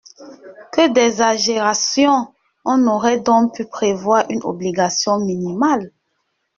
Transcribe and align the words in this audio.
Que 0.71 0.87
d’exagération! 0.91 2.33
On 2.65 2.87
aurait 2.87 3.19
donc 3.19 3.53
pu 3.53 3.65
prévoir 3.67 4.25
une 4.29 4.41
obligation 4.45 5.19
minimale. 5.19 5.91